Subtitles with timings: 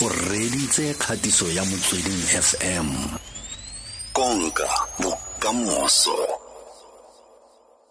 [0.00, 2.88] o reditse kgatiso ya motsweding fm
[4.12, 6.16] konka bokamoso.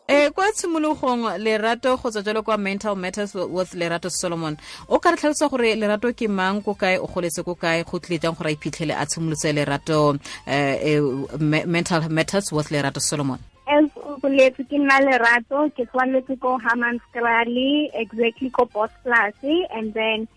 [0.08, 4.58] E kwa tshimologong lerato go tswa jalo kwa mental matters with lerato solomon.
[4.88, 8.00] O ka re tlhalosa gore lerato ke mang ko kae o goletse ko kae go
[8.00, 10.16] tlile jang gore a iphitlhele a tshimolotse lerato
[10.48, 13.40] um mental matters with lerato solomon.
[13.68, 19.36] As o boletse ke nna lerato ke tswaletse ko hammanskrally exactly ko boss plus
[19.76, 20.28] and then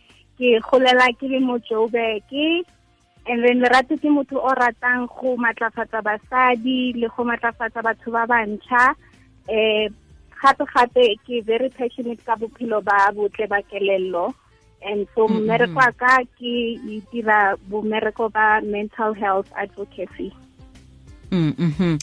[0.41, 2.32] ke golela ke le mo joburg
[3.29, 8.25] and then lerato ke motho o ratang go matlafatsa basadi le go matlafatsa batho ba
[8.26, 8.85] bantšha
[9.49, 9.89] eh
[10.40, 14.32] gape gape ke very passionate ka bophelo ba botle ba kelello
[14.82, 15.76] and so Mm, mm, mmereko mm.
[15.76, 16.52] wa ka ke
[17.13, 20.32] dira bommereko ba mental health advocacy
[21.30, 21.99] Mm, mhm.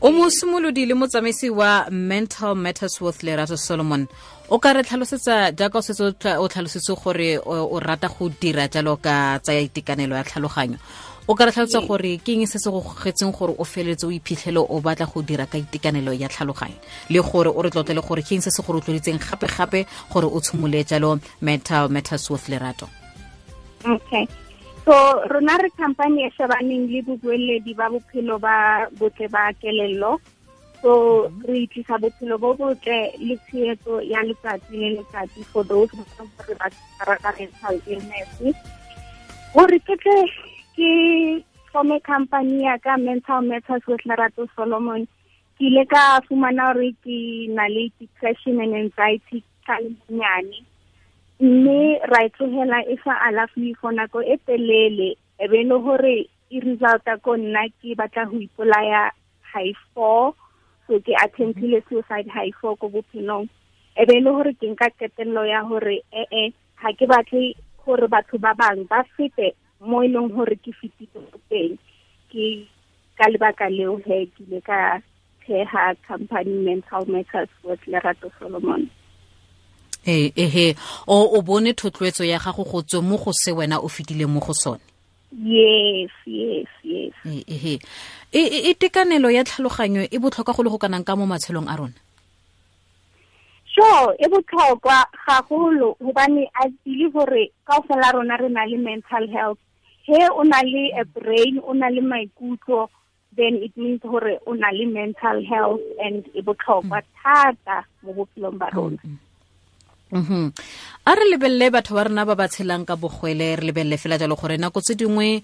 [0.00, 4.06] o mo simolodi le motsamaisi wa mental matters with lerato solomon
[4.48, 6.02] o ka re tlhalosetsa jaaka o setse
[6.36, 10.78] o tlhalositse gore o rata go dira jalo ka tsaya itekanelo ya tlhaloganyo.
[11.26, 14.12] O ka re tlhalosetsa gore ke eng se se go gogetseng gore o feleletse o
[14.12, 16.76] iphitlhele o batla go dira ka itekanelo ya tlhaloganyo.
[17.08, 20.40] Le gore o re tlotlele gore ke eng se se go rotloeditseng gape-gape gore o
[20.40, 22.88] tshimole jalo mental matters with lerato.
[23.80, 24.28] Okay.
[24.84, 24.92] So
[25.32, 30.20] rona re company e shebaneng le bobueledi ba bophelo ba botle ba kelello
[30.84, 36.04] so re tlisa bophelo bo botle le tshegetso ya letsatsi le letsatsi for those e
[36.36, 38.30] gore ba tshwara ka mental illness
[39.54, 40.18] gore ke tle
[40.76, 40.90] ke
[41.72, 45.08] forme company ya ka mental matters with lerato solomon
[45.56, 47.18] ke ile ka fumana gore ke
[47.56, 50.60] na le depression and anxiety ka lenyane
[51.40, 51.80] mme
[52.12, 55.10] ra e tlogela e sa alafiwe for nako e telele
[55.40, 56.16] e be e le gore
[56.52, 59.08] e resulta ko nna ke batla go ipolaya
[59.52, 60.34] high four
[60.86, 63.48] so ke attemptile suicide high four ko bophelong.
[63.96, 67.54] E be e le gore ke nka qetelelo ya gore ee ga ke batle
[67.84, 71.78] gore batho ba bangwe ba fete mo e leng gore ke fetile ko teng.
[72.30, 72.66] Ke
[73.18, 75.00] ka lebaka leo he ke ile ka
[75.46, 78.90] theha company mental matters with lerato solomon.
[80.06, 80.74] Ee ehe
[81.06, 84.40] o o bone thotloetso ya gago go tswe mo go se wena o fetile mo
[84.40, 84.80] go sone?
[85.32, 86.26] Yes yes.
[86.26, 86.43] yes Ee,
[87.48, 87.78] ehe.
[88.32, 91.76] E e- itekanelo ya tlhaloganyo e botlhokwa go le go kanang ka mo matshelong a
[91.76, 91.98] rona?
[93.68, 99.28] Sure e botlhokwa gagolo gobane i believe gore ka fela rona re na le mental
[99.28, 99.58] health.
[100.04, 102.88] He o na le a brain o na le maikutlo
[103.36, 108.58] then it means gore o na le mental health and e botlhokwa thata mo bophelong
[108.58, 108.98] ba rona
[110.12, 110.52] mhm
[111.06, 114.36] a re lebelele batho ba rona ba ba tshelang ka bogwele re lebelele fela jalo
[114.36, 115.42] gore nako tse dingwe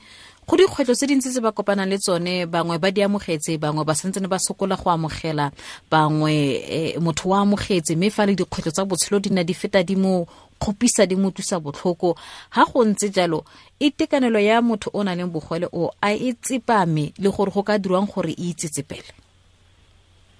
[0.48, 3.94] go dikgwetlho tse dintsi tse ba kopanang le tsone bangwe ba di amogetse bangwe ba
[3.94, 5.52] santsene ba sokola go amogela
[5.90, 6.34] bangwe
[6.64, 9.96] eh, motho wa amogetse mme fa le dikgwetlho tsa botshelo di na di feta di
[9.96, 10.26] mo
[10.60, 12.16] kgopisa di mo tusa botlhoko.
[12.52, 13.44] Ga go ntse jalo
[13.80, 17.78] itekanelo ya motho o nang le bogwele o a e tsepame le gore go ka
[17.78, 19.12] dirwang gore e itsetsepele.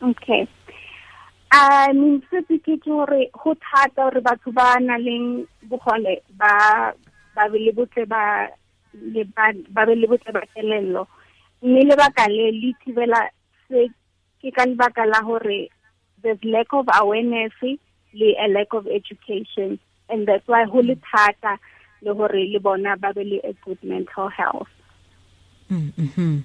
[0.03, 0.49] Okay
[1.51, 6.95] a mintse ke ke gore go thata gore batho ba na leng bogole ba
[7.35, 8.47] ba be le botle ba
[8.95, 11.07] le ba ba be le botle ba kelello.
[11.63, 13.27] Mme lebaka le le thibela
[13.69, 13.91] se
[14.41, 15.69] ke ka lebaka la gore
[16.23, 17.53] there's lack of awareness
[18.15, 19.79] le a lack of education.
[20.09, 21.59] And that's why go le thata
[22.03, 24.71] le gore le bona ba be le a good mental health.
[25.71, 26.43] Mm -hmm.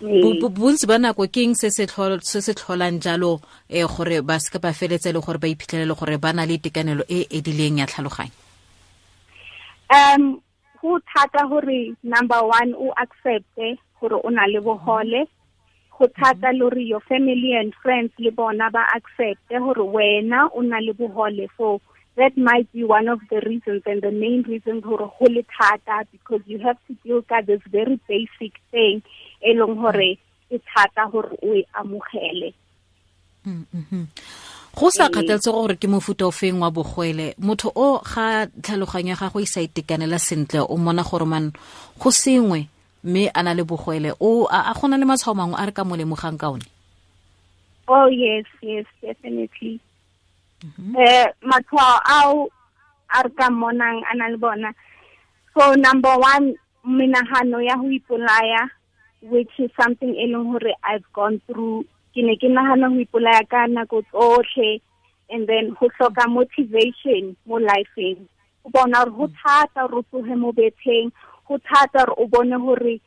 [0.00, 3.40] Bo- bontsi ba nako ke eng se se tlhol- se se tlholang jalo
[3.70, 6.70] um gore ba seke ba feletse le gore ba iphitlhelele gore ba na le e
[7.08, 8.32] e edileng ya tlhaloganyo?
[9.94, 10.42] Um
[10.82, 15.26] go thata gore number one o accepte gore o na le bogole
[15.96, 20.60] go thata le gore your family and friends le bona ba accepte gore wena o
[20.60, 21.80] na le bogole so
[22.16, 26.04] that might be one of the reasons and the main reasons gore go le thata
[26.12, 29.00] because you have to deal ka this very basic thing
[29.44, 30.18] e leng gore
[30.50, 32.54] e thata gore o e amogele.
[34.74, 37.34] Go sa kgathaletse gore ke mofuta o feng wa bogwele.
[37.38, 41.52] Motho o ga tlhaloganyo ya gago e sa itekanela sentle o mona gore man
[42.00, 42.66] go sengwe
[43.04, 44.16] mme a na le bogwele.
[44.20, 46.64] O a a gona le matshwao mangwe a re ka mo lemogang ka one?
[47.86, 49.78] Oh yes, yes, definitely.
[50.96, 52.48] Eh matshwao ao
[53.12, 54.74] a re ka monang a na le bona.
[55.54, 58.73] So number one, menahano ya ho ipolaya
[59.30, 61.84] which is something e leng I've gone through.
[62.14, 64.80] Ke ne ke nahana ho ipolaya ka nako tsohle
[65.30, 68.28] and then ho hloka motivation mo lifeng.
[68.64, 71.10] O bona hore ho thata hore o tsohe mo beteng,
[71.44, 73.00] ho thata hore o bone hore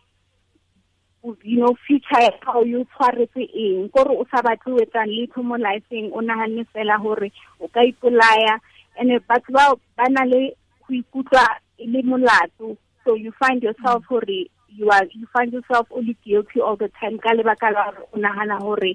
[1.43, 5.43] you know future ya hao yo tshwaretse eng kore o sa batle ho etsang letho
[5.43, 8.59] mo lifeng o nahanne fela hore o ka ipolaya
[8.99, 10.55] and batho ba ba na le
[10.87, 11.43] go ikutlwa
[11.77, 16.61] e le molato so you find yourself gore you are you find yourself only guilty
[16.61, 17.17] all the time.
[17.19, 18.93] Ka lebaka la o nagana gore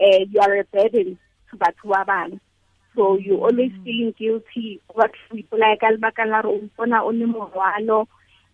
[0.00, 1.18] uh, you are a burden
[1.50, 2.40] to batho ba bang.
[2.94, 7.10] So you always feeling guilty batla go ipolaya ka lebaka la gore o ipona o
[7.10, 8.06] le morwalo.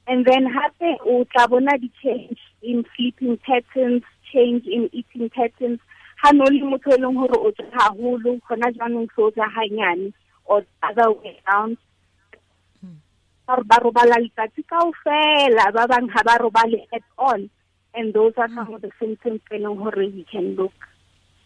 [0.06, 5.80] And then hape o tla bona di-change in sleeping patterns change in eating patterns.
[6.22, 9.46] Ha no le motho e leng gore o ja haholo gona jaanong se o ja
[9.48, 10.12] hanyane
[10.44, 11.76] or other way around
[13.64, 17.42] ba robala letsatsi kao fela ba bang ha ba robale at all.
[17.94, 20.72] And those are some of the symptoms e leng gore we can look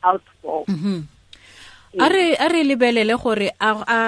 [0.03, 0.65] out for.
[0.69, 1.01] Mm -hmm.
[1.99, 3.99] a re a re lebelele gore a a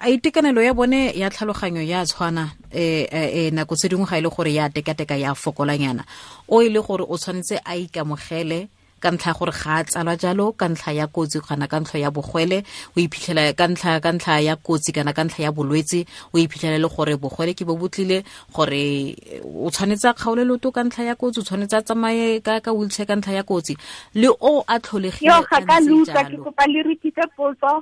[0.00, 4.54] a itekanelo ya bone ya tlhaloganyo ya tshwana eh nako tse dingwe ga ile gore
[4.54, 6.04] ya tekateka ya fokolanyana.
[6.48, 8.68] O ile gore o tshwanetse a ikamogele
[9.00, 12.10] ka ntlha gore ga a tsalwa jalo ka ntlha ya kotsi kana ka ntlha ya
[12.10, 12.62] bogwele
[12.92, 16.78] o iphitlhela ka ntlha ka ntlha ya kotsi kana ka ntlha ya bolwetse o iphitlhela
[16.78, 21.14] le gore bogwele ke bo botlile gore o tshwanetse a kgaole loto ka ntlha ya
[21.16, 23.76] kotsi o tshwanetse a tsamaye ka ka wheelchair ka ntlha ya kotsi
[24.14, 27.80] le o a tlholegile yo ga ka lusa ke kopa le repeat potso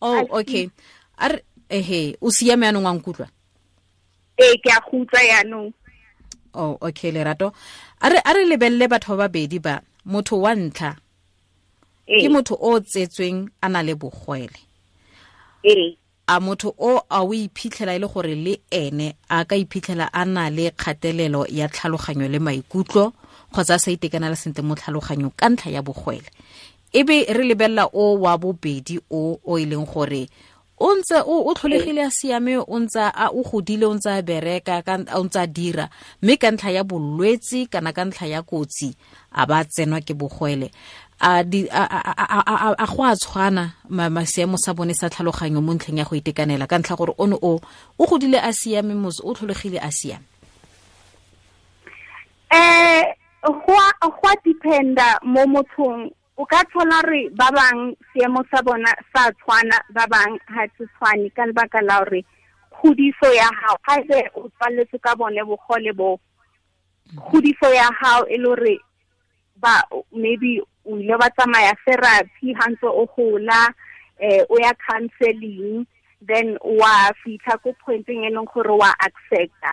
[0.00, 0.70] oh okay
[1.18, 3.28] a re ehe o siame yanong wa nkutlwa
[4.38, 5.72] ee ke a gutsa yanong
[6.54, 7.52] oh okay lerato
[8.00, 10.96] a re lebelele batho ba babedi ba motho wa ntlha
[12.06, 14.60] ke motho o tsetsweng a na le bogwele.
[16.26, 20.24] A motho o a o iphitlhela e le gore le ene a ka iphitlhela a
[20.24, 23.12] na le kgatelelo ya tlhaloganyo le maikutlo
[23.52, 26.28] kgotsa a sa itekanela sentle mo tlhaloganyong ka ntlha ya bogwele.
[26.92, 30.28] Ebe re lebelela o wa bobedi o o e leng gore
[30.78, 34.82] o ntse o tlholegile a siame o ntse a o godile o ntse a bereka
[35.14, 35.88] o ntse a dira.
[36.22, 38.96] Mme ka ntlha ya bolwetse kana ka ntlha ya kotsi
[39.32, 40.70] a ba tsenwa ke bogwele
[41.20, 41.42] a
[42.86, 46.66] go a tshwana maseemo sa bone sa tlhaloganyo mo ntlheng ya go itekanela.
[46.66, 47.60] Ka ntlha gore one o
[47.98, 50.26] o godile a siame motse o tlholegile a siame.
[52.50, 58.90] Um go a dependa mo mothong o ka thola re ba bang seemo sa bona
[59.14, 62.24] sa tshwana ba bang ha se tshwane ka lebaka la gore
[62.74, 66.18] kgodiso ya hao ga ebe o tswaletse ka bone bogole bo
[67.16, 68.76] kgodiso ya hao e le gore
[69.56, 69.82] ba
[70.12, 73.70] maybe o ile ba tsamaya therapy ha ntse o gola
[74.18, 75.86] eh o ya counseling
[76.26, 79.72] then wa fitlha ko pointeng e leng gore wa accepta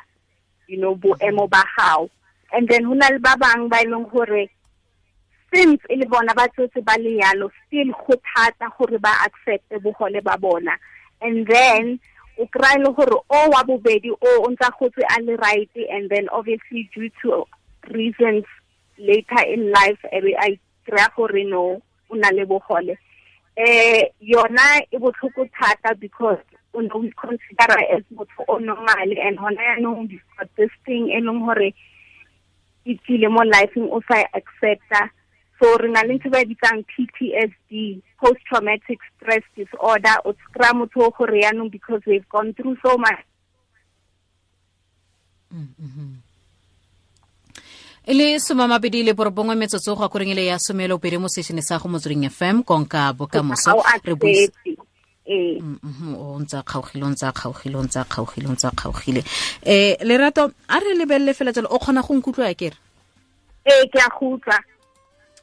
[0.68, 2.10] you know boemo ba hao.
[2.54, 4.50] And then ho na le ba bang ba e leng gore
[5.54, 7.20] since e le bona ba tsotse ba le
[7.68, 10.78] still go thata gore ba accepte bogole ba bona.
[11.22, 12.00] And then
[12.40, 16.10] o kry le gore o wa bobedi o o ntsa gotse a le right and
[16.10, 17.46] then obviously due to
[17.90, 18.46] reasons
[18.98, 22.98] later in life ebe a kry-a gore no o na le bogole
[23.58, 26.40] eh yona e botlhoko thata because
[26.74, 30.10] o know we consider as motho o normal and hona yaanong
[30.56, 31.74] this thing e leng gore
[32.86, 35.12] e tsile mo lifeng o sa accepta
[35.62, 41.14] so re na le ntho ba bitsang PTSD post traumatic stress disorder o kry motho
[41.14, 43.22] gore yaanong because they've gone through so much.
[48.08, 51.78] E le somamabedi le borobongwe metsotso go akoreng le ya somelo pedi mo sešene sa
[51.78, 54.18] go motsweding fm konka bokamoso re
[56.18, 59.22] o ntse kgaogile o ntse kgaogile o ntse kgaogile o ntse kgaogile.
[59.22, 62.78] Um lerato a re lebelele fela jalo o kgona go nkutlwa ya kere
[63.66, 64.58] ee ke a go utlwa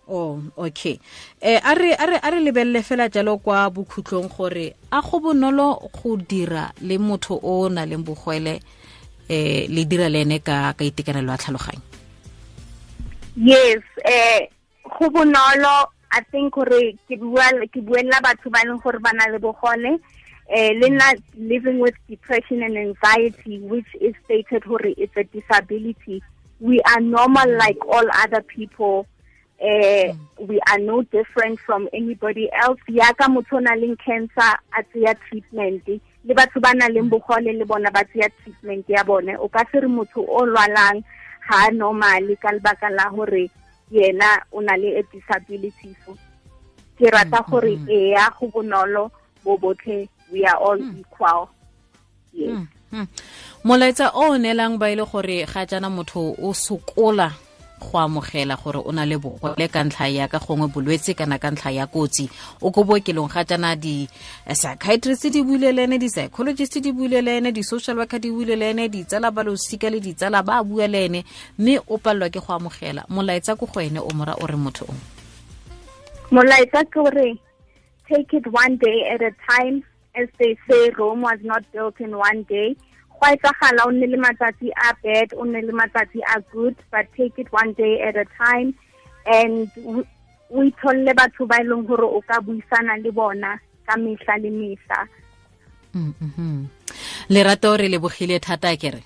[0.09, 0.99] oh okay.
[1.41, 1.75] Eh a
[2.83, 8.61] fela jalo kwa gore a go bonolo go dira le motho o na bogwele
[9.29, 11.83] eh le dira le ene ka ka itekanelo tlhaloganyo?
[13.37, 14.49] Yes eh
[14.99, 15.93] go bonolo.
[16.11, 20.01] I think gore ke bua ke buela batho ba leng gore ba na le bogole
[20.49, 20.89] eh le
[21.37, 26.23] living with depression and anxiety which is stated gore it's a disability.
[26.61, 29.07] We are normal like all other people
[29.61, 32.79] uh, we are no different from anybody else.
[32.89, 35.83] Yaka motho o na leng cancer a tseya treatment.
[36.25, 39.37] Le batho ba na leng bogole le bona ba tseya treatment ya bone.
[39.39, 41.03] O ka se re motho o lwalang
[41.49, 43.51] ha normal ka lebaka la gore
[43.91, 45.97] yena o na le a disability.
[46.07, 46.17] So
[46.99, 49.11] ke rata gore eya go bonolo
[49.45, 51.51] bo botlhe we are all equal.
[52.33, 52.67] Yes.
[53.65, 57.33] Molaetsa o neelang ba ile gore ga jana motho o sokola
[57.79, 61.51] go amogela gore o na le bogole ka ntlha ya ka gongwe bolwetse kana ka
[61.51, 62.29] ntlha ya kotsi.
[62.61, 67.53] O ko bookelong ga jana di-psychiatrist di buile le ene di-psychologist di buile le ene
[67.53, 71.25] di-social worker di buile le ene ditsala ba losika le ditsala ba bua le ene
[71.59, 73.05] mme o palelwa ke go amogela.
[73.09, 74.95] Molaetsa ko go ene o mora o re motho o.
[76.31, 77.39] Molaetsa ke gore
[78.09, 82.17] take it one day at a time as they say rome was not built in
[82.17, 82.77] one day
[83.19, 87.07] gwa etsagala o nne le matsatsi a bad o nne le matsatsi a good but
[87.17, 88.75] take it one day at a time.
[89.27, 89.71] And
[90.51, 94.51] o itholle batho ba e leng gore o ka buisana le bona ka mehla le
[94.51, 95.01] mehla.
[95.95, 96.65] Mm-hmm.
[97.31, 99.03] lerato re lebogile thata kere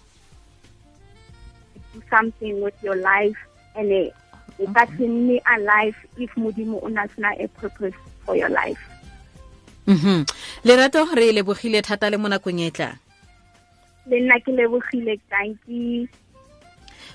[1.95, 3.38] do something with your life
[3.76, 4.11] and
[4.59, 7.95] o ka se nne alive if modimo o na sena a purpose
[8.26, 8.83] for your life.
[9.87, 10.26] Mhm
[10.64, 12.99] lerato re lebogile thata le mo nakong e tlang
[14.09, 16.09] le nna ke lebogile tanki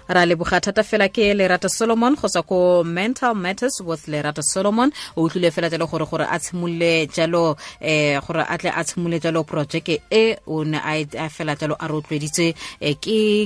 [0.09, 4.91] ra leboga thata fela ke lerata solomon go tswa ko mental matters with lerata solomon.
[5.15, 9.19] O utlwile fela jalo gore gore a tshimolole jalo um gore a tle a tshimolole
[9.19, 12.95] jalo projeke e o ne a fela jalo a rotloeditse um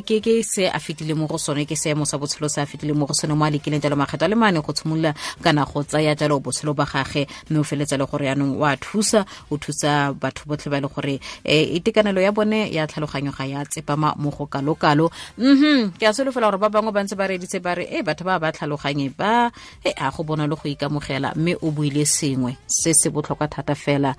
[0.06, 3.06] ke se a fetile mo go sone ke seemo sa botshelo se a fetile mo
[3.06, 6.16] go sone mo a lekileng jalo makgetho a le mane go tshimolola kana go tsaya
[6.16, 7.28] jalo botshelo ba gage.
[7.50, 10.82] Mme o feletsa le gore yaanong o a thusa o thusa batho botlhe ba e
[10.82, 11.16] le gore
[11.46, 15.10] um itekanelo ya bone ya tlhaloganyo ga ya tsepama mo go kalo-kalo.
[15.38, 18.28] Mhm ke a solofela gore ba bangwe ba ntse ba reditse ba re e batho
[18.28, 19.52] ba ba tlhaloganye ba
[19.84, 23.76] e a go bona le go ikamogela mme o buile sengwe se se botlhokwa thata
[23.76, 24.12] fela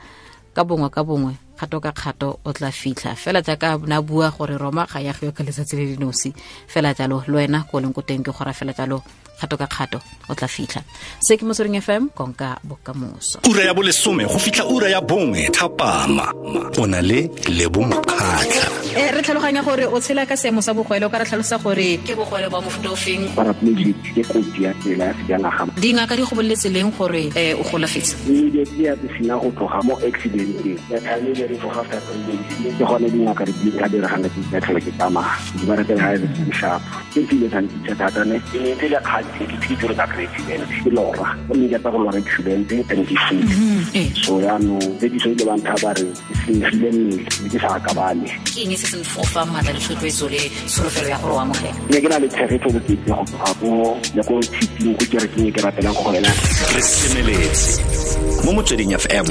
[0.57, 3.15] ka bongwe ka bongwe kgato ka kgato o tla fitlha.
[3.15, 6.33] Fela jaaka na bua gore roma ga ya go ka letsatsi le dinosi
[6.67, 9.05] fela jalo le wena ko leng ko teng ke gora fela jalo
[9.39, 9.99] kgato ka kgato
[10.29, 10.83] o tla fitlha.
[11.21, 13.45] Se ke motsweding fm konka bokamoso.
[13.47, 16.33] Ura ya bolesome go fitlha ura ya bongwe thapama.
[16.81, 20.73] O na le lebo mokgatlha e Eh, re tlhaloganya gore o tshela ka seemo sa
[20.73, 22.97] bogwele o ka re tlhalosa gore ke bogwele ba mofuta o
[23.37, 25.65] paraplegic ke kotsi ya tsela ya sejanaga.
[25.81, 29.95] Dingaka di go boleletse leng gore um o golafetse immediately ya sena go tloga mo
[30.05, 30.79] accidenteng.
[30.89, 35.35] Ke gone dingaka di ka diregang ya tlhole ke tsamaya.
[35.57, 36.83] Di ba retela ga e sharp.
[37.13, 38.37] Ke tsile tshantse thata ne.
[38.53, 40.65] Ke ne tse kgantse ke tsitse re ka accident.
[40.85, 41.29] Ke lora.
[41.49, 43.97] O ne ke tsa go lora accident and ke file mm-hmm.
[43.97, 44.09] eh.
[44.25, 48.29] so yaanong tse di so ile bantha ba re ke senyegile mmele ke sa kabale
[48.53, 52.01] ke eng se se nfofang maatla le thotloetso le solofelo ya gore o amogela ne
[52.01, 53.71] ke na le tshegetso bokete go tloga ko
[54.17, 54.35] ya ko
[55.11, 57.71] kerekeng e ke ratelang go re semeletse
[58.45, 59.27] mo motsweding fm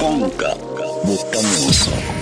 [0.00, 0.50] konka
[1.04, 2.21] bokamoso